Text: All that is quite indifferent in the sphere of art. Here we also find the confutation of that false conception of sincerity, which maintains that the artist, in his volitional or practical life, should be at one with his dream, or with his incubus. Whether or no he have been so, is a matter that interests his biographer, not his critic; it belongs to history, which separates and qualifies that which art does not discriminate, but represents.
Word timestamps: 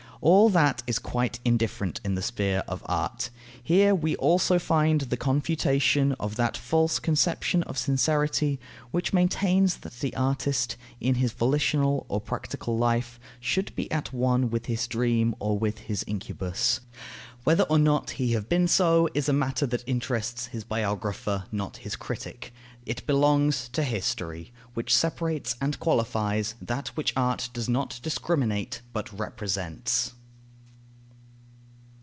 All 0.23 0.49
that 0.49 0.83
is 0.85 0.99
quite 0.99 1.39
indifferent 1.43 1.99
in 2.05 2.13
the 2.13 2.21
sphere 2.21 2.61
of 2.67 2.83
art. 2.85 3.31
Here 3.63 3.95
we 3.95 4.15
also 4.17 4.59
find 4.59 5.01
the 5.01 5.17
confutation 5.17 6.11
of 6.19 6.35
that 6.35 6.55
false 6.55 6.99
conception 6.99 7.63
of 7.63 7.75
sincerity, 7.75 8.59
which 8.91 9.13
maintains 9.13 9.77
that 9.77 9.93
the 9.99 10.15
artist, 10.15 10.77
in 10.99 11.15
his 11.15 11.31
volitional 11.31 12.05
or 12.07 12.21
practical 12.21 12.77
life, 12.77 13.19
should 13.39 13.75
be 13.75 13.91
at 13.91 14.13
one 14.13 14.51
with 14.51 14.67
his 14.67 14.85
dream, 14.85 15.33
or 15.39 15.57
with 15.57 15.79
his 15.79 16.03
incubus. 16.05 16.81
Whether 17.43 17.63
or 17.63 17.79
no 17.79 18.03
he 18.13 18.33
have 18.33 18.47
been 18.47 18.67
so, 18.67 19.09
is 19.15 19.27
a 19.27 19.33
matter 19.33 19.65
that 19.65 19.83
interests 19.87 20.45
his 20.47 20.63
biographer, 20.63 21.45
not 21.51 21.77
his 21.77 21.95
critic; 21.95 22.53
it 22.83 23.05
belongs 23.07 23.69
to 23.69 23.83
history, 23.83 24.51
which 24.73 24.93
separates 24.95 25.55
and 25.61 25.79
qualifies 25.79 26.55
that 26.61 26.87
which 26.89 27.13
art 27.15 27.49
does 27.53 27.69
not 27.69 27.99
discriminate, 28.03 28.81
but 28.91 29.11
represents. 29.13 30.13